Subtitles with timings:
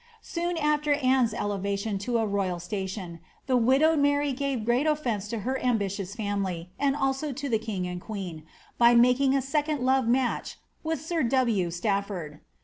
[0.23, 5.41] Soon after Anne's elevation to a royal station, the widowed Mary gave great ofience to
[5.41, 8.41] her ambitious &mily, and also to the king and queen,
[8.79, 11.67] by making a second love match with sir W.
[11.69, 12.39] Stafibrd.